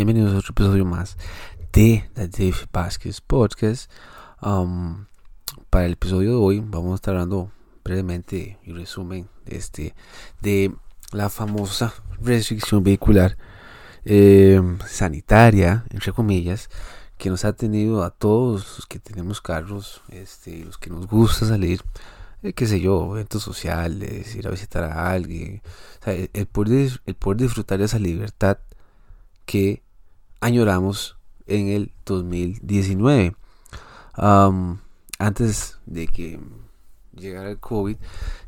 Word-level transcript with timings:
Bienvenidos 0.00 0.32
a 0.32 0.38
otro 0.38 0.52
episodio 0.52 0.86
más 0.86 1.18
de 1.74 2.08
The 2.14 2.28
Dave 2.28 2.68
Vázquez 2.72 3.20
Podcast. 3.20 3.92
Um, 4.40 5.04
para 5.68 5.84
el 5.84 5.92
episodio 5.92 6.30
de 6.30 6.36
hoy 6.36 6.60
vamos 6.64 6.92
a 6.92 6.94
estar 6.94 7.12
hablando 7.12 7.52
brevemente 7.84 8.58
y 8.64 8.72
resumen 8.72 9.28
este, 9.44 9.94
de 10.40 10.74
la 11.12 11.28
famosa 11.28 11.92
restricción 12.18 12.82
vehicular 12.82 13.36
eh, 14.06 14.58
sanitaria, 14.86 15.84
entre 15.90 16.14
comillas, 16.14 16.70
que 17.18 17.28
nos 17.28 17.44
ha 17.44 17.52
tenido 17.52 18.02
a 18.02 18.08
todos 18.08 18.78
los 18.78 18.86
que 18.86 19.00
tenemos 19.00 19.42
carros, 19.42 20.00
este, 20.08 20.64
los 20.64 20.78
que 20.78 20.88
nos 20.88 21.08
gusta 21.08 21.44
salir, 21.44 21.82
eh, 22.42 22.54
qué 22.54 22.66
sé 22.66 22.80
yo, 22.80 23.14
eventos 23.16 23.42
sociales, 23.42 24.34
ir 24.34 24.48
a 24.48 24.50
visitar 24.50 24.82
a 24.82 25.10
alguien, 25.10 25.60
el, 26.06 26.46
poder, 26.46 27.02
el 27.04 27.14
poder 27.16 27.42
disfrutar 27.42 27.80
de 27.80 27.84
esa 27.84 27.98
libertad 27.98 28.56
que 29.44 29.82
añoramos 30.40 31.16
en 31.46 31.68
el 31.68 31.92
2019. 32.06 33.34
antes 35.18 35.78
de 35.86 36.06
que 36.06 36.40
llegara 37.12 37.50
el 37.50 37.58
COVID 37.58 37.96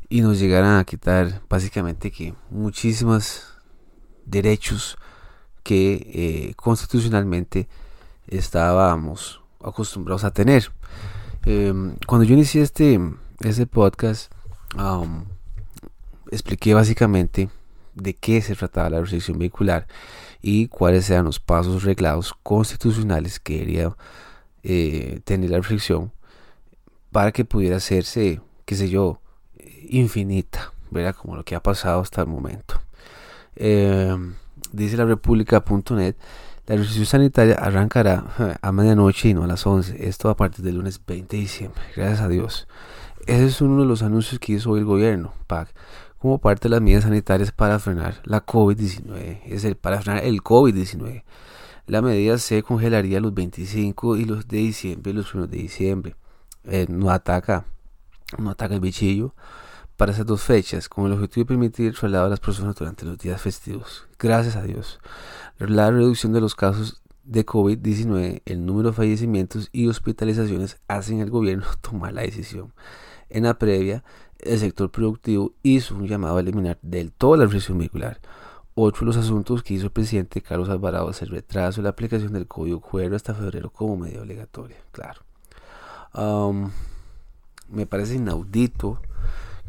y 0.09 0.21
nos 0.21 0.39
llegaran 0.39 0.79
a 0.79 0.83
quitar 0.83 1.41
básicamente 1.47 2.11
que 2.11 2.33
muchísimos 2.49 3.47
derechos 4.25 4.97
que 5.63 5.93
eh, 6.13 6.53
constitucionalmente 6.55 7.67
estábamos 8.27 9.41
acostumbrados 9.63 10.23
a 10.23 10.31
tener. 10.31 10.71
Em, 11.45 11.95
cuando 12.07 12.25
yo 12.25 12.33
inicié 12.33 12.61
este, 12.61 12.99
este 13.41 13.65
podcast, 13.65 14.31
expliqué 16.31 16.73
básicamente 16.73 17.49
de 17.95 18.13
qué 18.13 18.41
se 18.41 18.55
trataba 18.55 18.89
la 18.89 19.01
restricción 19.01 19.37
vehicular 19.37 19.87
y 20.43 20.67
cuáles 20.67 21.09
eran 21.09 21.25
los 21.25 21.39
pasos 21.39 21.83
reglados 21.83 22.35
constitucionales 22.43 23.39
que 23.39 23.53
debería 23.53 23.95
eh, 24.61 25.21
tener 25.23 25.49
la 25.49 25.57
restricción 25.57 26.11
para 27.11 27.31
que 27.31 27.45
pudiera 27.45 27.77
hacerse, 27.77 28.41
qué 28.65 28.75
sé 28.75 28.89
yo, 28.89 29.21
infinita, 29.87 30.73
¿verdad? 30.91 31.15
Como 31.15 31.37
lo 31.37 31.45
que 31.45 31.55
ha 31.55 31.63
pasado 31.63 32.01
hasta 32.01 32.21
el 32.21 32.27
momento. 32.27 32.81
Em, 33.55 34.35
dice 34.73 34.97
la 34.97 35.05
república.net, 35.05 36.15
la 36.65 36.75
restricción 36.75 37.05
sanitaria 37.05 37.55
arrancará 37.55 38.57
a 38.61 38.71
medianoche 38.73 39.29
y 39.29 39.33
no 39.33 39.43
a 39.45 39.47
las 39.47 39.65
11, 39.65 40.07
esto 40.07 40.29
a 40.29 40.35
partir 40.35 40.65
del 40.65 40.75
lunes 40.75 40.99
20 41.05 41.37
de 41.37 41.41
diciembre, 41.41 41.81
gracias 41.95 42.19
a 42.19 42.27
Dios. 42.27 42.67
Ese 43.27 43.45
es 43.45 43.61
uno 43.61 43.81
de 43.81 43.87
los 43.87 44.01
anuncios 44.01 44.39
que 44.39 44.53
hizo 44.53 44.71
hoy 44.71 44.79
el 44.79 44.85
gobierno, 44.85 45.33
PAC, 45.47 45.73
como 46.23 46.37
parte 46.37 46.69
de 46.69 46.75
las 46.75 46.81
medidas 46.81 47.03
sanitarias 47.03 47.51
para 47.51 47.79
frenar 47.79 48.21
la 48.23 48.45
COVID-19, 48.45 49.41
es 49.45 49.65
el 49.65 49.75
para 49.75 50.01
frenar 50.01 50.23
el 50.23 50.41
COVID-19. 50.41 51.25
La 51.85 52.01
medida 52.01 52.37
se 52.37 52.63
congelaría 52.63 53.19
los 53.19 53.33
25 53.33 54.15
y 54.15 54.23
los 54.23 54.47
de 54.47 54.59
diciembre, 54.59 55.11
los 55.11 55.35
1 55.35 55.47
de 55.47 55.57
diciembre. 55.57 56.15
Eh, 56.63 56.85
no 56.87 57.11
ataca, 57.11 57.65
no 58.37 58.51
ataca 58.51 58.73
el 58.73 58.79
bichillo 58.79 59.35
para 59.97 60.13
esas 60.13 60.25
dos 60.25 60.41
fechas, 60.41 60.87
con 60.87 61.07
el 61.07 61.11
objetivo 61.11 61.43
de 61.43 61.47
permitir 61.49 61.87
el 61.87 61.93
traslado 61.93 62.27
a 62.27 62.29
las 62.29 62.39
personas 62.39 62.77
durante 62.77 63.03
los 63.03 63.17
días 63.17 63.41
festivos. 63.41 64.07
Gracias 64.17 64.55
a 64.55 64.63
Dios. 64.63 65.01
La 65.57 65.91
reducción 65.91 66.31
de 66.31 66.39
los 66.39 66.55
casos 66.55 67.01
de 67.25 67.45
COVID-19, 67.45 68.43
el 68.45 68.65
número 68.65 68.91
de 68.91 68.95
fallecimientos 68.95 69.67
y 69.73 69.89
hospitalizaciones 69.89 70.77
hacen 70.87 71.19
al 71.19 71.29
gobierno 71.29 71.65
tomar 71.81 72.13
la 72.13 72.21
decisión. 72.21 72.71
En 73.29 73.43
la 73.43 73.55
previa, 73.59 74.05
el 74.45 74.59
sector 74.59 74.91
productivo 74.91 75.53
hizo 75.63 75.95
un 75.95 76.07
llamado 76.07 76.37
a 76.37 76.41
eliminar 76.41 76.77
del 76.81 77.11
todo 77.11 77.37
la 77.37 77.43
restricción 77.43 77.77
vehicular. 77.77 78.19
Otro 78.75 79.01
de 79.01 79.05
los 79.07 79.17
asuntos 79.17 79.61
que 79.61 79.75
hizo 79.75 79.85
el 79.85 79.91
presidente 79.91 80.41
Carlos 80.41 80.69
Alvarado 80.69 81.09
es 81.11 81.21
el 81.21 81.29
retraso 81.29 81.81
de 81.81 81.83
la 81.83 81.89
aplicación 81.89 82.33
del 82.33 82.47
código 82.47 82.81
QR 82.81 83.13
hasta 83.13 83.35
febrero 83.35 83.69
como 83.69 83.97
medida 83.97 84.21
obligatoria. 84.21 84.77
Claro. 84.91 85.21
me 87.69 87.85
parece 87.85 88.15
inaudito 88.15 88.99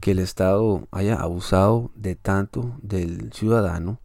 que 0.01 0.13
el 0.13 0.19
Estado 0.19 0.87
haya 0.91 1.17
abusado 1.17 1.91
de 1.95 2.15
tanto 2.17 2.77
del 2.83 3.33
ciudadano, 3.33 4.01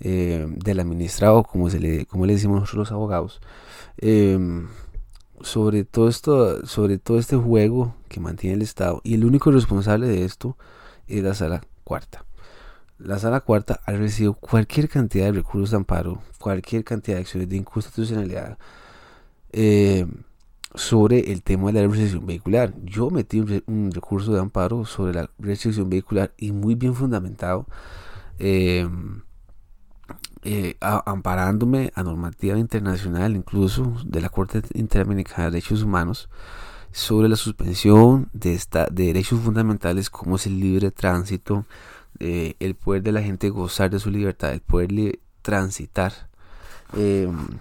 eh, 0.00 0.46
del 0.48 0.80
administrado, 0.80 1.44
como, 1.44 1.70
se 1.70 1.80
le, 1.80 2.06
como 2.06 2.26
le 2.26 2.34
decimos 2.34 2.60
nosotros 2.60 2.88
los 2.88 2.92
abogados, 2.92 3.40
eh, 3.98 4.38
sobre 5.42 5.84
todo 5.84 6.08
esto, 6.08 6.66
sobre 6.66 6.98
todo 6.98 7.18
este 7.18 7.36
juego 7.36 7.94
que 8.08 8.20
mantiene 8.20 8.56
el 8.56 8.62
Estado. 8.62 9.00
Y 9.04 9.14
el 9.14 9.24
único 9.24 9.50
responsable 9.50 10.08
de 10.08 10.24
esto 10.24 10.56
es 11.06 11.22
la 11.22 11.34
sala 11.34 11.62
cuarta. 11.84 12.24
La 12.98 13.18
sala 13.18 13.40
cuarta 13.40 13.80
ha 13.84 13.92
recibido 13.92 14.34
cualquier 14.34 14.88
cantidad 14.88 15.26
de 15.26 15.32
recursos 15.32 15.70
de 15.70 15.76
amparo, 15.76 16.22
cualquier 16.38 16.84
cantidad 16.84 17.16
de 17.16 17.22
acciones 17.22 17.48
de 17.48 17.56
inconstitucionalidad 17.56 18.58
eh, 19.50 20.06
sobre 20.74 21.32
el 21.32 21.42
tema 21.42 21.72
de 21.72 21.82
la 21.82 21.88
restricción 21.88 22.26
vehicular. 22.26 22.72
Yo 22.84 23.10
metí 23.10 23.40
un, 23.40 23.90
recurso 23.92 24.32
de 24.32 24.40
amparo 24.40 24.84
sobre 24.84 25.14
la 25.14 25.30
restricción 25.38 25.90
vehicular 25.90 26.32
y 26.36 26.52
muy 26.52 26.76
bien 26.76 26.94
fundamentado. 26.94 27.66
Eh, 28.38 28.88
eh, 30.42 30.76
amparándome 30.80 31.92
a 31.94 32.02
normativa 32.02 32.58
internacional, 32.58 33.36
incluso 33.36 33.94
de 34.04 34.20
la 34.20 34.28
Corte 34.28 34.62
Interamericana 34.74 35.44
de 35.44 35.50
Derechos 35.52 35.82
Humanos, 35.82 36.28
sobre 36.90 37.28
la 37.28 37.36
suspensión 37.36 38.28
de, 38.32 38.54
esta, 38.54 38.86
de 38.86 39.06
derechos 39.06 39.40
fundamentales 39.40 40.10
como 40.10 40.36
es 40.36 40.46
el 40.46 40.60
libre 40.60 40.90
tránsito, 40.90 41.64
eh, 42.18 42.54
el 42.60 42.74
poder 42.74 43.02
de 43.02 43.12
la 43.12 43.22
gente 43.22 43.50
gozar 43.50 43.90
de 43.90 43.98
su 43.98 44.10
libertad, 44.10 44.52
el 44.52 44.60
poder 44.60 45.20
transitar. 45.42 46.12
Em, 46.94 47.58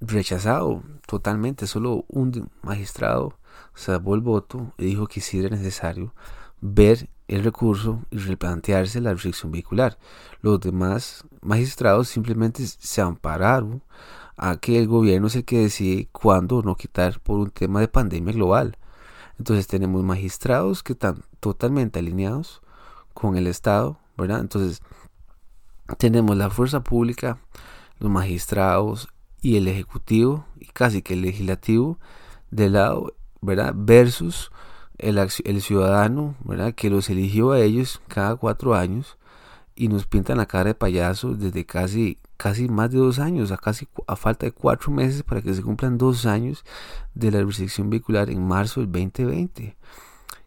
rechazado 0.00 0.82
totalmente, 1.06 1.66
solo 1.66 2.04
un 2.08 2.50
magistrado 2.62 3.38
salvó 3.74 4.14
el 4.14 4.20
voto 4.20 4.72
y 4.76 4.86
dijo 4.86 5.06
que 5.06 5.20
sí 5.20 5.38
era 5.38 5.48
necesario 5.56 6.14
ver 6.60 7.08
el 7.28 7.44
recurso 7.44 8.02
y 8.10 8.18
replantearse 8.18 9.00
la 9.00 9.12
restricción 9.12 9.52
vehicular. 9.52 9.98
Los 10.40 10.60
demás 10.60 11.24
magistrados 11.42 12.08
simplemente 12.08 12.66
se 12.66 13.00
ampararon 13.00 13.82
a 14.36 14.56
que 14.56 14.78
el 14.78 14.88
gobierno 14.88 15.26
es 15.26 15.36
el 15.36 15.44
que 15.44 15.58
decide 15.58 16.08
cuándo 16.10 16.58
o 16.58 16.62
no 16.62 16.76
quitar 16.76 17.20
por 17.20 17.38
un 17.38 17.50
tema 17.50 17.80
de 17.80 17.88
pandemia 17.88 18.32
global. 18.32 18.78
Entonces 19.38 19.66
tenemos 19.66 20.02
magistrados 20.02 20.82
que 20.82 20.94
están 20.94 21.22
totalmente 21.40 21.98
alineados 21.98 22.62
con 23.14 23.36
el 23.36 23.46
Estado, 23.46 23.98
¿verdad? 24.16 24.40
Entonces 24.40 24.80
tenemos 25.98 26.36
la 26.36 26.50
fuerza 26.50 26.82
pública, 26.82 27.38
los 27.98 28.10
magistrados 28.10 29.08
y 29.42 29.56
el 29.56 29.68
ejecutivo 29.68 30.46
y 30.58 30.66
casi 30.66 31.02
que 31.02 31.14
el 31.14 31.22
legislativo 31.22 31.98
de 32.50 32.70
lado, 32.70 33.14
¿verdad? 33.40 33.74
Versus 33.76 34.50
el, 34.98 35.60
ciudadano. 35.60 36.34
Que 36.76 36.90
los 36.90 37.08
eligió 37.10 37.52
a 37.52 37.60
ellos 37.60 38.00
cada 38.08 38.36
cuatro 38.36 38.74
años 38.74 39.16
y 39.74 39.88
nos 39.88 40.06
pintan 40.06 40.38
la 40.38 40.46
cara 40.46 40.70
de 40.70 40.74
payaso 40.74 41.34
desde 41.34 41.64
casi, 41.64 42.18
casi 42.36 42.68
más 42.68 42.90
de 42.90 42.98
dos 42.98 43.18
años, 43.18 43.52
a 43.52 43.56
casi 43.56 43.88
a 44.06 44.16
falta 44.16 44.46
de 44.46 44.52
cuatro 44.52 44.90
meses 44.90 45.22
para 45.22 45.40
que 45.40 45.54
se 45.54 45.62
cumplan 45.62 45.98
dos 45.98 46.26
años 46.26 46.64
de 47.14 47.30
la 47.30 47.42
restricción 47.42 47.88
vehicular 47.88 48.28
en 48.28 48.46
marzo 48.46 48.80
del 48.80 48.90
2020. 48.90 49.76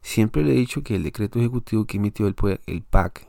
Siempre 0.01 0.43
le 0.43 0.51
he 0.51 0.55
dicho 0.55 0.83
que 0.83 0.95
el 0.95 1.03
decreto 1.03 1.39
ejecutivo 1.39 1.85
que 1.85 1.97
emitió 1.97 2.27
el, 2.27 2.35
poder, 2.35 2.59
el 2.65 2.81
PAC. 2.81 3.27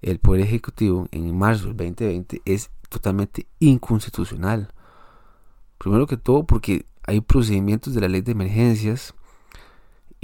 El 0.00 0.18
Poder 0.18 0.40
Ejecutivo 0.40 1.08
en 1.10 1.36
marzo 1.36 1.66
del 1.66 1.76
2020 1.76 2.42
es 2.46 2.70
totalmente 2.88 3.46
inconstitucional. 3.58 4.72
Primero 5.78 6.06
que 6.06 6.16
todo 6.16 6.44
porque 6.44 6.86
hay 7.06 7.20
procedimientos 7.20 7.94
de 7.94 8.00
la 8.00 8.08
ley 8.08 8.22
de 8.22 8.32
emergencias 8.32 9.14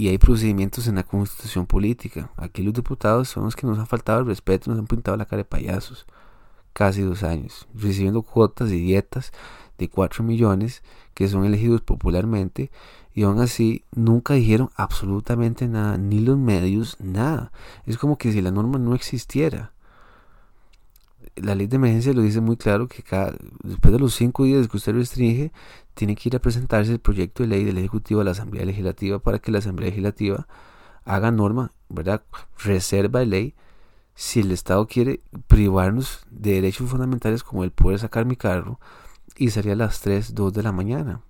y 0.01 0.09
hay 0.09 0.17
procedimientos 0.17 0.87
en 0.87 0.95
la 0.95 1.03
constitución 1.03 1.67
política. 1.67 2.31
Aquí 2.35 2.63
los 2.63 2.73
diputados 2.73 3.29
son 3.29 3.43
los 3.43 3.55
que 3.55 3.67
nos 3.67 3.77
han 3.77 3.85
faltado 3.85 4.21
el 4.21 4.25
respeto, 4.25 4.71
nos 4.71 4.79
han 4.79 4.87
pintado 4.87 5.15
la 5.15 5.25
cara 5.25 5.43
de 5.43 5.45
payasos. 5.45 6.07
Casi 6.73 7.03
dos 7.03 7.21
años, 7.21 7.67
recibiendo 7.75 8.23
cuotas 8.23 8.71
y 8.71 8.79
dietas 8.79 9.31
de 9.77 9.89
4 9.89 10.23
millones 10.23 10.81
que 11.13 11.27
son 11.27 11.45
elegidos 11.45 11.81
popularmente 11.81 12.71
y 13.13 13.21
aún 13.21 13.39
así 13.41 13.83
nunca 13.91 14.33
dijeron 14.33 14.71
absolutamente 14.75 15.67
nada, 15.67 15.99
ni 15.99 16.19
los 16.19 16.35
medios, 16.35 16.97
nada. 16.99 17.51
Es 17.85 17.99
como 17.99 18.17
que 18.17 18.31
si 18.31 18.41
la 18.41 18.49
norma 18.49 18.79
no 18.79 18.95
existiera 18.95 19.71
la 21.35 21.55
ley 21.55 21.67
de 21.67 21.77
emergencia 21.77 22.13
lo 22.13 22.21
dice 22.21 22.41
muy 22.41 22.57
claro 22.57 22.87
que 22.87 23.03
cada, 23.03 23.33
después 23.63 23.91
de 23.91 23.99
los 23.99 24.13
cinco 24.13 24.43
días 24.43 24.67
que 24.67 24.77
usted 24.77 24.93
restringe, 24.93 25.51
tiene 25.93 26.15
que 26.15 26.29
ir 26.29 26.35
a 26.35 26.39
presentarse 26.39 26.91
el 26.91 26.99
proyecto 26.99 27.43
de 27.43 27.49
ley 27.49 27.63
del 27.63 27.77
Ejecutivo 27.77 28.21
a 28.21 28.23
la 28.23 28.31
Asamblea 28.31 28.65
Legislativa 28.65 29.19
para 29.19 29.39
que 29.39 29.51
la 29.51 29.59
Asamblea 29.59 29.89
Legislativa 29.89 30.47
haga 31.05 31.31
norma, 31.31 31.73
¿verdad? 31.89 32.23
Reserva 32.57 33.19
de 33.19 33.25
ley 33.25 33.55
si 34.13 34.41
el 34.41 34.51
Estado 34.51 34.87
quiere 34.87 35.21
privarnos 35.47 36.25
de 36.29 36.53
derechos 36.53 36.89
fundamentales 36.89 37.43
como 37.43 37.63
el 37.63 37.71
poder 37.71 37.99
sacar 37.99 38.25
mi 38.25 38.35
carro 38.35 38.79
y 39.35 39.49
sería 39.49 39.73
a 39.73 39.77
las 39.77 40.01
3, 40.01 40.35
2 40.35 40.53
de 40.53 40.63
la 40.63 40.71
mañana. 40.71 41.21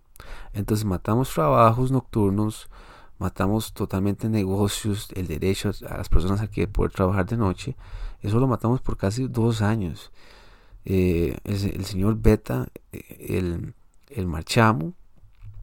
Entonces 0.53 0.85
matamos 0.85 1.33
trabajos 1.33 1.91
nocturnos, 1.91 2.69
matamos 3.21 3.73
totalmente 3.73 4.29
negocios, 4.29 5.09
el 5.15 5.27
derecho 5.27 5.71
a 5.87 5.97
las 5.97 6.09
personas 6.09 6.41
a 6.41 6.47
que 6.47 6.67
poder 6.67 6.91
trabajar 6.91 7.27
de 7.27 7.37
noche, 7.37 7.75
eso 8.21 8.39
lo 8.39 8.47
matamos 8.47 8.81
por 8.81 8.97
casi 8.97 9.27
dos 9.27 9.61
años. 9.61 10.11
eh, 10.85 11.37
el, 11.43 11.85
señor 11.85 12.17
Beta 12.19 12.67
el, 12.91 13.75
el 14.09 14.27
marchamo. 14.27 14.93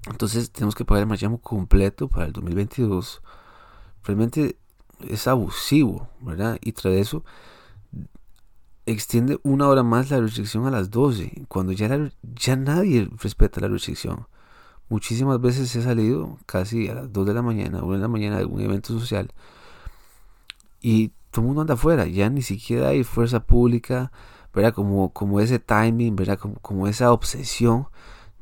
Entonces 0.06 0.52
tenemos 0.52 0.76
que 0.76 0.84
pagar 0.84 1.02
el 1.02 1.08
marchamo 1.08 1.38
completo 1.38 2.08
para 2.08 2.26
el 2.26 2.32
2022. 2.32 3.20
Realmente 4.04 4.56
es 5.08 5.26
abusivo, 5.26 6.08
¿verdad? 6.20 6.58
Y 6.62 6.72
tras 6.72 6.94
eso 6.94 7.24
extiende 8.86 9.38
una 9.42 9.68
hora 9.68 9.82
más 9.82 10.10
la 10.10 10.20
restricción 10.20 10.66
a 10.66 10.70
las 10.70 10.90
12, 10.90 11.44
cuando 11.48 11.72
ya, 11.72 12.10
ya 12.22 12.56
nadie 12.56 13.08
respeta 13.20 13.60
la 13.60 13.68
restricción. 13.68 14.26
Muchísimas 14.88 15.40
veces 15.40 15.74
he 15.76 15.82
salido 15.82 16.38
casi 16.46 16.88
a 16.88 16.94
las 16.94 17.12
2 17.12 17.26
de 17.26 17.34
la 17.34 17.42
mañana, 17.42 17.82
1 17.82 17.92
de 17.92 17.98
la 17.98 18.08
mañana 18.08 18.36
de 18.36 18.42
algún 18.42 18.60
evento 18.60 18.98
social 18.98 19.30
y 20.80 21.08
todo 21.30 21.42
el 21.42 21.46
mundo 21.46 21.60
anda 21.62 21.74
afuera, 21.74 22.06
ya 22.06 22.30
ni 22.30 22.42
siquiera 22.42 22.88
hay 22.88 23.04
fuerza 23.04 23.40
pública, 23.40 24.12
¿verdad? 24.54 24.72
Como, 24.74 25.12
como 25.12 25.40
ese 25.40 25.58
timing, 25.58 26.16
¿verdad? 26.16 26.38
Como, 26.38 26.54
como 26.56 26.88
esa 26.88 27.12
obsesión 27.12 27.88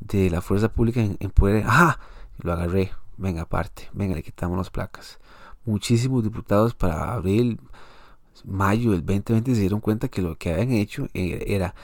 de 0.00 0.30
la 0.30 0.40
fuerza 0.40 0.72
pública 0.72 1.00
en, 1.00 1.30
poder, 1.30 1.64
¡ah! 1.66 1.98
Lo 2.38 2.52
agarré, 2.52 2.92
venga 3.16 3.42
aparte, 3.42 3.88
venga, 3.92 4.14
le 4.14 4.22
quitamos 4.22 4.58
las 4.58 4.70
placas. 4.70 5.18
Muchísimos 5.64 6.22
diputados 6.22 6.74
para 6.74 7.14
abril, 7.14 7.58
mayo 8.44 8.92
del 8.92 9.04
2020 9.04 9.54
se 9.54 9.60
dieron 9.60 9.80
cuenta 9.80 10.08
que 10.08 10.22
lo 10.22 10.36
que 10.36 10.52
habían 10.52 10.72
hecho 10.72 11.08
eh, 11.14 11.44
era 11.48 11.74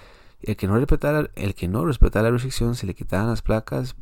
el 0.43 0.56
que 0.56 0.67
no 0.67 0.76
respetara, 0.76 1.31
el 1.35 1.55
que 1.55 1.69
no 1.69 1.85
respetara 1.85 2.25
la 2.25 2.32
restricción 2.32 2.75
se 2.75 2.87
le 2.87 2.94
quitaban 2.94 3.29
las 3.29 3.43
placas, 3.43 3.97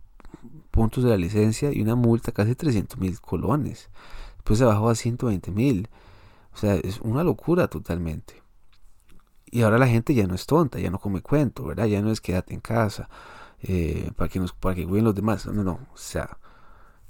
puntos 0.71 1.05
de 1.05 1.11
la 1.11 1.17
licencia 1.17 1.73
y 1.73 1.81
una 1.81 1.95
multa 1.95 2.33
casi 2.33 2.55
300 2.55 2.99
mil 2.99 3.21
colones. 3.21 3.91
Después 4.37 4.59
se 4.59 4.65
bajó 4.65 4.89
a 4.89 4.95
120 4.95 5.51
mil. 5.51 5.89
O 6.55 6.57
sea, 6.57 6.75
es 6.75 7.01
una 7.01 7.25
locura 7.25 7.69
totalmente. 7.69 8.43
Y 9.51 9.63
ahora 9.63 9.79
la 9.79 9.89
gente 9.89 10.15
ya 10.15 10.27
no 10.27 10.35
es 10.35 10.47
tonta, 10.47 10.79
ya 10.79 10.91
no 10.91 10.99
come 10.99 11.23
cuento, 11.23 11.65
¿verdad? 11.65 11.87
Ya 11.87 12.03
no 12.03 12.11
es 12.11 12.21
quédate 12.21 12.55
en 12.55 12.61
casa 12.61 13.09
eh, 13.63 14.11
para 14.17 14.29
que 14.29 14.41
para 14.61 14.75
que 14.75 14.87
cuiden 14.87 15.05
los 15.05 15.15
demás. 15.15 15.47
No, 15.47 15.65
no. 15.65 15.73
O 15.93 15.97
sea, 15.97 16.39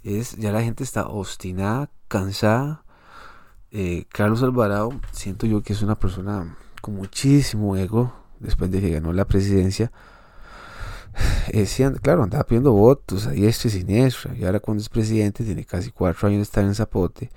es 0.03 0.37
ya 0.37 0.53
la 0.53 0.63
gente 0.63 0.85
está 0.85 1.07
obstinada, 1.07 1.91
cansada. 2.09 2.85
Eh, 3.71 4.07
Carlos 4.09 4.43
Alvarado, 4.43 4.91
siento 5.13 5.47
yo 5.47 5.63
que 5.63 5.75
es 5.75 5.83
una 5.83 5.99
persona 5.99 6.57
con 6.83 6.97
muchísimo 6.97 7.77
ego 7.77 8.13
después 8.41 8.71
de 8.71 8.81
que 8.81 8.91
ganó 8.91 9.13
la 9.13 9.27
presidencia. 9.27 9.93
Eh, 11.53 11.67
claro, 12.01 12.23
andaba 12.23 12.45
pidiendo 12.45 12.73
votos 12.73 13.27
a 13.27 13.33
diestra 13.33 13.69
y 13.69 13.73
siniestra. 13.73 14.37
Y 14.37 14.45
ahora 14.45 14.61
cuando 14.61 14.81
es 14.83 14.89
presidente, 14.89 15.43
tiene 15.43 15.65
casi 15.65 15.91
cuatro 15.91 16.29
años 16.29 16.39
de 16.39 16.43
estar 16.43 16.65
en 16.65 16.75
Zapote 16.77 17.31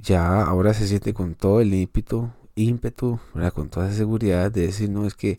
ya 0.00 0.42
ahora 0.42 0.74
se 0.74 0.86
siente 0.86 1.12
con 1.12 1.34
todo 1.34 1.60
el 1.60 1.74
ímpetu, 1.74 2.30
ímpetu, 2.54 3.18
con 3.54 3.68
toda 3.68 3.88
esa 3.88 3.96
seguridad 3.98 4.50
de 4.50 4.62
decir, 4.62 4.90
no, 4.90 5.06
es 5.06 5.14
que 5.14 5.38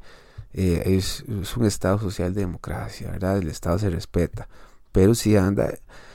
eh, 0.53 0.83
es, 0.85 1.23
un 1.55 1.65
Estado 1.65 1.99
social 1.99 2.33
de 2.33 2.41
democracia, 2.41 3.11
¿verdad? 3.11 3.37
El 3.37 3.47
Estado 3.47 3.79
se 3.79 3.89
respeta, 3.89 4.49
pero 4.91 5.15
si 5.15 5.37
anda 5.37 5.73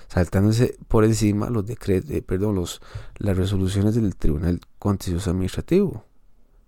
saltándose 0.09 0.77
por 0.89 1.05
encima 1.05 1.49
los 1.49 1.67
decretos, 1.67 2.11
eh, 2.11 2.23
perdón, 2.23 2.57
los, 2.57 2.83
las 3.17 3.37
resoluciones 3.37 3.95
del 3.95 4.15
Tribunal 4.15 4.61
Contencioso 4.79 5.31
Administrativo, 5.31 6.05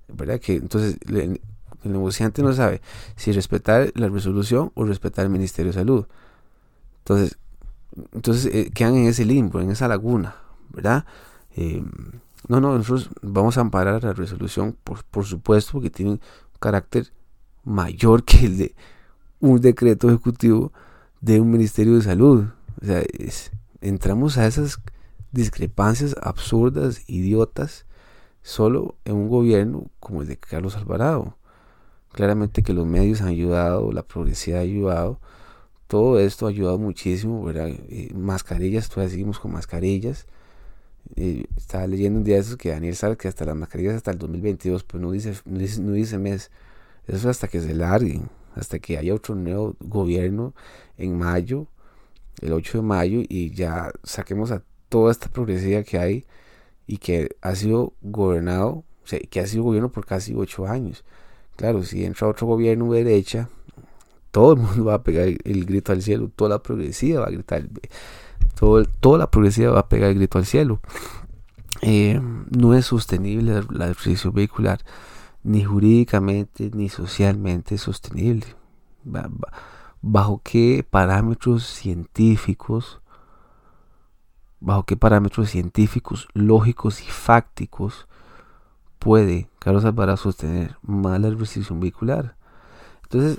¿verdad? 0.09 0.41
Que 0.41 0.55
entonces 0.55 0.97
el, 1.87 1.93
negociante 1.93 2.43
no 2.43 2.53
sabe 2.53 2.81
si 3.17 3.33
respetar 3.33 3.93
la 3.95 4.09
resolución 4.09 4.73
o 4.75 4.85
respetar 4.85 5.25
el 5.25 5.31
Ministerio 5.31 5.73
de 5.73 5.79
Salud. 5.79 6.07
Entonces, 6.99 7.39
entonces 8.13 8.47
eh, 8.55 8.71
quedan 8.75 8.97
en 8.97 9.07
ese 9.07 9.25
limbo, 9.25 9.61
en 9.61 9.71
esa 9.71 9.89
laguna, 9.89 10.37
¿verdad? 10.71 11.05
Eh, 11.57 11.83
no, 12.49 12.61
no, 12.61 12.77
nosotros 12.77 13.11
vamos 13.23 13.59
a 13.59 13.63
amparar 13.63 14.03
la 14.05 14.13
resolución, 14.13 14.77
por, 14.85 15.25
supuesto, 15.25 15.73
porque 15.73 15.91
tiene 15.91 16.13
un 16.13 16.21
carácter 16.61 17.13
mayor 17.65 18.25
que 18.25 18.47
el 18.47 18.59
de 18.59 18.75
un 19.41 19.61
decreto 19.61 20.09
ejecutivo 20.09 20.73
de 21.21 21.41
un 21.41 21.51
Ministerio 21.51 21.95
de 21.95 22.03
Salud. 22.03 22.45
O 22.81 22.85
sea, 22.85 23.03
entramos 23.81 24.39
a 24.39 24.47
esas 24.47 24.79
discrepancias 25.33 26.15
absurdas, 26.21 27.03
idiotas, 27.09 27.87
solo 28.43 28.97
en 29.05 29.17
un 29.17 29.29
gobierno 29.29 29.91
como 29.99 30.23
el 30.23 30.29
de 30.29 30.37
Carlos 30.37 30.77
Alvarado. 30.77 31.37
Claramente 32.17 32.63
que 32.63 32.73
los 32.73 32.87
medios 32.87 33.21
han 33.21 33.29
ayudado, 33.29 33.93
la 33.93 34.03
progresividad 34.03 34.61
ha 34.61 34.65
ayudado, 34.65 35.21
todo 35.87 36.19
esto 36.19 36.47
ha 36.47 36.49
ayudado 36.49 36.79
muchísimo. 36.79 37.51
Eh, 37.51 38.11
mascarillas, 38.15 38.89
todavía 38.89 39.11
seguimos 39.11 39.39
con 39.39 39.53
mascarillas, 39.53 40.27
estaba 41.15 41.87
leyendo 41.87 42.19
un 42.19 42.25
día 42.25 42.37
de 42.37 42.41
esos 42.41 42.57
que 42.57 42.71
Daniel 42.71 42.97
sabe 42.97 43.19
que 43.19 43.29
hasta 43.29 43.45
las 43.45 43.55
mascarillas 43.55 43.97
hasta 43.97 44.13
el 44.13 44.19
2022, 44.19 44.85
pues 44.85 45.03
no 45.03 45.13
dice, 45.13 45.35
no 45.45 45.93
dice, 45.93 46.19
mes. 46.19 46.51
Eso 47.07 47.29
hasta 47.29 47.49
que 47.49 47.61
se 47.61 47.75
larguen, 47.75 48.31
hasta 48.55 48.79
que 48.79 48.97
haya 48.97 49.15
otro 49.15 49.35
nuevo 49.35 49.77
gobierno 49.81 50.55
en 50.97 51.19
mayo, 51.19 51.67
el 52.41 52.55
8 52.55 52.79
de 52.79 52.83
mayo, 52.83 53.21
y 53.29 53.51
ya 53.51 53.93
saquemos 54.05 54.53
a 54.53 54.63
toda 54.89 55.13
esta 55.13 55.29
progresividad 55.29 55.85
que 55.85 55.99
hay 55.99 56.25
y 56.87 56.97
que 56.97 57.37
ha 57.43 57.55
sido 57.57 57.93
gobernado, 58.01 58.85
o 59.05 59.07
sea, 59.07 59.21
que 59.21 59.41
ha 59.41 59.47
sido 59.47 59.65
gobierno 59.65 59.93
por 59.93 60.07
casi 60.07 60.35
8 60.35 60.67
años. 60.67 61.05
Claro, 61.57 61.83
si 61.83 62.05
entra 62.05 62.29
otro 62.29 62.47
gobierno 62.47 62.93
de 62.93 63.05
derecha, 63.05 63.49
todo 64.31 64.53
el 64.53 64.61
mundo 64.61 64.85
va 64.87 64.95
a 64.95 65.03
pegar 65.03 65.29
el 65.29 65.65
grito 65.65 65.93
al 65.93 66.03
cielo, 66.03 66.31
toda 66.35 66.51
la 66.51 66.63
progresiva 66.63 67.23
va 67.23 67.27
a 67.27 67.31
gritar 67.31 67.65
toda 69.01 69.19
la 69.19 69.31
progresiva 69.31 69.73
va 69.73 69.81
a 69.81 69.89
pegar 69.89 70.11
el 70.11 70.17
grito 70.17 70.39
al 70.39 70.47
cielo. 70.47 70.81
Eh, 71.83 72.21
no 72.51 72.75
es 72.75 72.87
sostenible 72.87 73.63
la 73.71 73.89
restricción 73.89 74.33
vehicular, 74.33 74.81
ni 75.43 75.65
jurídicamente 75.65 76.71
ni 76.75 76.89
socialmente 76.89 77.79
sostenible. 77.79 78.47
¿Bajo 80.03 80.41
qué 80.43 80.87
parámetros 80.89 81.65
científicos, 81.65 83.01
bajo 84.61 84.85
qué 84.85 84.97
parámetros 84.97 85.51
científicos, 85.51 86.29
lógicos 86.33 87.03
y 87.03 87.07
fácticos 87.07 88.07
puede 88.99 89.49
Alvarado 89.67 90.17
sostener 90.17 90.77
mala 90.83 91.31
restricción 91.31 91.81
vehicular? 91.81 92.37
Entonces, 93.03 93.39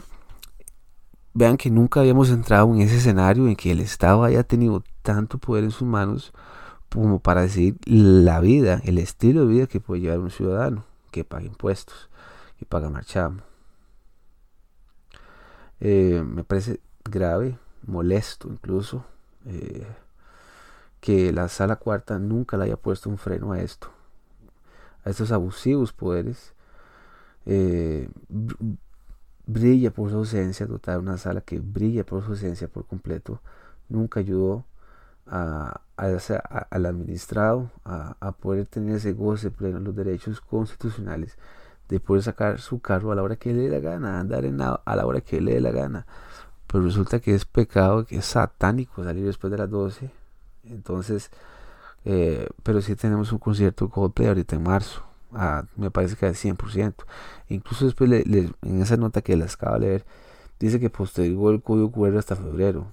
vean 1.33 1.57
que 1.57 1.69
nunca 1.69 1.99
habíamos 1.99 2.29
entrado 2.29 2.73
en 2.73 2.81
ese 2.81 2.97
escenario 2.97 3.47
en 3.47 3.55
que 3.55 3.71
el 3.71 3.79
Estado 3.79 4.23
haya 4.23 4.43
tenido 4.43 4.83
tanto 5.03 5.37
poder 5.37 5.63
en 5.63 5.71
sus 5.71 5.87
manos 5.87 6.33
como 6.89 7.19
para 7.19 7.41
decidir 7.41 7.77
la 7.85 8.39
vida, 8.39 8.81
el 8.83 8.97
estilo 8.97 9.41
de 9.41 9.53
vida 9.53 9.67
que 9.67 9.79
puede 9.79 10.01
llevar 10.01 10.19
un 10.19 10.31
ciudadano 10.31 10.83
que 11.11 11.23
paga 11.23 11.45
impuestos, 11.45 12.09
que 12.57 12.65
paga 12.65 12.89
marchamo. 12.89 13.41
Eh, 15.79 16.23
me 16.25 16.43
parece 16.43 16.79
grave, 17.03 17.57
molesto 17.85 18.47
incluso, 18.49 19.05
eh, 19.45 19.85
que 20.99 21.31
la 21.31 21.49
sala 21.49 21.75
cuarta 21.75 22.19
nunca 22.19 22.57
le 22.57 22.65
haya 22.65 22.77
puesto 22.77 23.09
un 23.09 23.17
freno 23.17 23.51
a 23.51 23.61
esto, 23.61 23.91
a 25.07 25.09
estos 25.09 25.31
abusivos 25.31 25.93
poderes. 25.93 26.53
Eh, 27.45 28.09
brilla 29.45 29.91
por 29.91 30.09
su 30.09 30.17
ausencia, 30.17 30.67
total, 30.67 30.99
una 30.99 31.17
sala 31.17 31.39
que 31.39 31.59
brilla 31.59 32.05
por 32.05 32.21
su 32.23 32.31
ausencia 32.31 32.67
por 32.67 32.85
completo, 32.85 33.41
nunca 33.87 34.19
ayudó 34.19 34.65
a, 35.25 35.79
al 35.95 36.85
administrado 36.85 37.71
a, 37.85 38.31
poder 38.33 38.65
tener 38.65 38.97
ese 38.97 39.13
goce 39.13 39.49
pleno 39.49 39.79
los 39.79 39.95
derechos 39.95 40.41
constitucionales 40.41 41.37
de 41.87 42.01
poder 42.01 42.23
sacar 42.23 42.59
su 42.59 42.81
carro 42.81 43.13
a 43.13 43.15
la 43.15 43.23
hora 43.23 43.37
que 43.37 43.53
le 43.53 43.63
dé 43.63 43.69
la 43.69 43.79
gana, 43.79 44.19
andar 44.19 44.43
en 44.43 44.61
a 44.61 44.81
la 44.85 45.05
hora 45.05 45.21
que 45.21 45.39
le 45.39 45.53
dé 45.53 45.61
la 45.61 45.71
gana. 45.71 46.05
Pero 46.67 46.83
resulta 46.83 47.21
que 47.21 47.33
es 47.33 47.45
pecado, 47.45 48.05
que 48.05 48.17
es 48.17 48.25
satánico 48.25 49.05
salir 49.05 49.25
después 49.25 49.51
de 49.51 49.57
las 49.57 49.69
12. 49.69 50.11
Entonces, 50.65 51.31
eh, 52.05 52.47
pero 52.63 52.81
si 52.81 52.95
tenemos 52.95 53.31
un 53.31 53.39
concierto 53.39 53.89
Coldplay 53.89 54.29
ahorita 54.29 54.55
en 54.55 54.63
marzo. 54.63 55.03
me 55.75 55.91
parece 55.91 56.15
que 56.15 56.25
al 56.25 56.35
100%. 56.35 56.95
Incluso 57.49 57.85
después 57.85 58.09
en 58.11 58.81
esa 58.81 58.97
nota 58.97 59.21
que 59.21 59.35
les 59.35 59.55
acabo 59.55 59.75
de 59.75 59.79
leer, 59.81 60.05
dice 60.59 60.79
que 60.79 60.89
postergó 60.89 61.51
el 61.51 61.61
código 61.61 61.91
QR 61.91 62.17
hasta 62.17 62.35
febrero. 62.35 62.87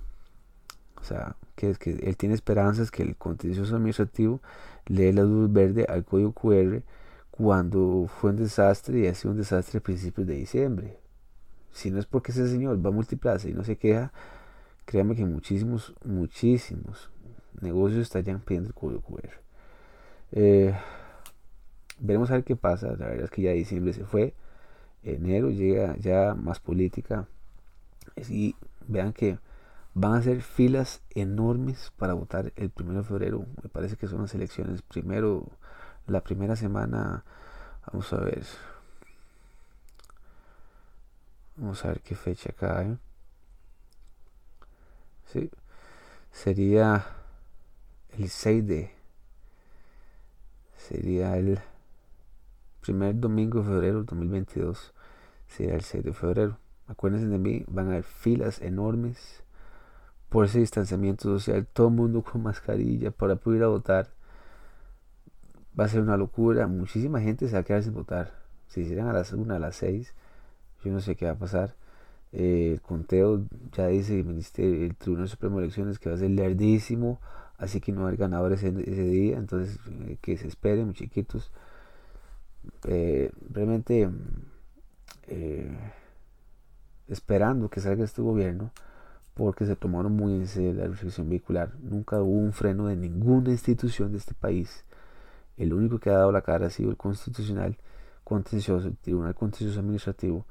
O 1.00 1.04
sea, 1.04 1.36
que, 1.54 1.74
que 1.74 1.90
él 1.90 2.16
tiene 2.16 2.34
esperanzas 2.34 2.90
que 2.90 3.02
el 3.02 3.16
contencioso 3.16 3.76
administrativo 3.76 4.40
lee 4.86 5.12
la 5.12 5.22
luz 5.22 5.52
verde 5.52 5.86
al 5.88 6.04
código 6.04 6.32
QR 6.32 6.82
cuando 7.30 8.06
fue 8.08 8.30
un 8.30 8.36
desastre 8.36 9.00
y 9.00 9.06
ha 9.06 9.14
sido 9.14 9.32
un 9.32 9.38
desastre 9.38 9.78
a 9.78 9.82
principios 9.82 10.26
de 10.26 10.34
diciembre. 10.34 10.98
Si 11.72 11.90
no 11.90 11.98
es 11.98 12.06
porque 12.06 12.32
ese 12.32 12.48
señor 12.48 12.84
va 12.84 12.90
a 12.90 12.92
multiplaza 12.92 13.48
y 13.48 13.52
no 13.52 13.64
se 13.64 13.76
queja, 13.76 14.12
créanme 14.86 15.16
que 15.16 15.24
muchísimos, 15.24 15.94
muchísimos 16.04 17.10
negocios 17.60 18.02
estarían 18.02 18.40
pidiendo 18.40 18.68
el 18.68 18.74
código 18.74 19.00
QR. 19.00 19.30
Eh, 20.32 20.74
veremos 21.98 22.30
a 22.30 22.34
ver 22.34 22.44
qué 22.44 22.56
pasa. 22.56 22.88
La 22.88 23.06
verdad 23.06 23.24
es 23.24 23.30
que 23.30 23.42
ya 23.42 23.52
diciembre 23.52 23.92
se 23.92 24.04
fue. 24.04 24.34
Enero 25.02 25.50
llega 25.50 25.96
ya 25.98 26.34
más 26.34 26.60
política. 26.60 27.28
Y 28.28 28.56
vean 28.86 29.12
que 29.12 29.38
Van 29.96 30.14
a 30.14 30.22
ser 30.22 30.42
filas 30.42 31.02
enormes 31.14 31.92
para 31.96 32.14
votar 32.14 32.52
el 32.56 32.70
primero 32.70 32.98
de 32.98 33.04
febrero. 33.04 33.46
Me 33.62 33.68
parece 33.68 33.96
que 33.96 34.08
son 34.08 34.22
las 34.22 34.34
elecciones. 34.34 34.82
Primero, 34.82 35.46
la 36.08 36.20
primera 36.22 36.56
semana, 36.56 37.24
vamos 37.86 38.12
a 38.12 38.16
ver. 38.18 38.44
Vamos 41.56 41.84
a 41.84 41.88
ver 41.88 42.00
qué 42.00 42.16
fecha 42.16 42.52
cae. 42.52 42.96
Sí, 45.26 45.50
sería 46.32 47.06
el 48.18 48.28
6 48.28 48.66
de. 48.66 48.90
Sería 50.76 51.36
el 51.36 51.58
primer 52.80 53.18
domingo 53.18 53.60
de 53.60 53.66
febrero 53.66 53.96
del 53.98 54.06
2022. 54.06 54.92
Sería 55.48 55.74
el 55.74 55.82
6 55.82 56.04
de 56.04 56.12
febrero. 56.12 56.58
Acuérdense 56.86 57.26
de 57.26 57.38
mí, 57.38 57.64
van 57.66 57.86
a 57.86 57.90
haber 57.92 58.04
filas 58.04 58.60
enormes 58.60 59.42
por 60.28 60.44
ese 60.44 60.58
distanciamiento 60.58 61.24
social. 61.24 61.66
Todo 61.72 61.88
el 61.88 61.94
mundo 61.94 62.22
con 62.22 62.42
mascarilla 62.42 63.10
para 63.10 63.36
poder 63.36 63.58
ir 63.58 63.64
a 63.64 63.68
votar. 63.68 64.10
Va 65.78 65.84
a 65.84 65.88
ser 65.88 66.00
una 66.00 66.16
locura. 66.16 66.66
Muchísima 66.66 67.20
gente 67.20 67.48
se 67.48 67.54
va 67.54 67.60
a 67.60 67.64
quedar 67.64 67.82
sin 67.82 67.94
votar. 67.94 68.34
Si 68.68 68.82
hicieran 68.82 69.08
a 69.08 69.12
las 69.12 69.32
1, 69.32 69.54
a 69.54 69.58
las 69.58 69.76
6, 69.76 70.14
yo 70.84 70.92
no 70.92 71.00
sé 71.00 71.16
qué 71.16 71.26
va 71.26 71.32
a 71.32 71.38
pasar. 71.38 71.74
Eh, 72.32 72.72
el 72.72 72.80
conteo 72.80 73.44
ya 73.72 73.86
dice 73.86 74.18
el, 74.18 74.24
Ministerio, 74.24 74.84
el 74.84 74.96
Tribunal 74.96 75.28
Supremo 75.28 75.58
de 75.58 75.64
Elecciones 75.64 76.00
que 76.00 76.08
va 76.08 76.16
a 76.16 76.18
ser 76.18 76.30
lerdísimo, 76.30 77.20
así 77.58 77.80
que 77.80 77.92
no 77.92 78.02
haber 78.02 78.16
ganadores 78.16 78.62
ese, 78.62 79.04
día, 79.04 79.38
entonces 79.38 79.78
eh, 80.06 80.18
que 80.20 80.36
se 80.36 80.48
esperen, 80.48 80.92
chiquitos. 80.94 81.50
Eh, 82.84 83.30
realmente 83.50 84.10
esperando 87.08 87.68
que 87.68 87.80
salga 87.80 88.04
este 88.04 88.22
gobierno, 88.22 88.70
porque 89.34 89.66
se 89.66 89.76
tomaron 89.76 90.12
muy 90.12 90.34
en 90.34 90.46
serio 90.46 90.74
la 90.74 90.86
restricción 90.86 91.28
vehicular. 91.28 91.72
Nunca 91.80 92.20
hubo 92.20 92.38
un 92.38 92.52
freno 92.52 92.86
de 92.86 92.96
ninguna 92.96 93.50
institución 93.50 94.12
de 94.12 94.18
este 94.18 94.34
país. 94.34 94.84
El 95.56 95.72
único 95.72 95.98
que 95.98 96.10
ha 96.10 96.14
dado 96.14 96.32
la 96.32 96.42
cara 96.42 96.66
ha 96.66 96.70
sido 96.70 96.90
el 96.90 96.96
constitucional 96.96 97.76
contencioso, 98.22 98.88
el 98.88 98.96
Tribunal 98.96 99.34
Contencioso 99.34 99.80
Administrativo, 99.80 100.46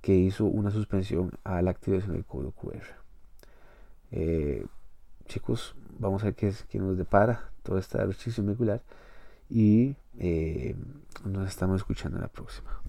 que 0.00 0.14
hizo 0.14 0.44
una 0.44 0.70
suspensión 0.70 1.32
a 1.44 1.62
la 1.62 1.70
activación 1.70 2.12
del 2.12 2.24
código 2.24 2.52
QR. 2.52 2.82
Eh, 4.10 4.66
chicos, 5.26 5.74
vamos 5.98 6.22
a 6.22 6.26
ver 6.26 6.34
qué, 6.34 6.52
qué, 6.68 6.78
nos 6.78 6.96
depara 6.96 7.50
toda 7.62 7.80
esta 7.80 8.04
restricción 8.04 8.46
vehicular 8.46 8.82
y 9.48 9.96
eh, 10.18 10.76
nos 11.24 11.48
estamos 11.48 11.76
escuchando 11.76 12.18
en 12.18 12.22
la 12.22 12.28
próxima. 12.28 12.80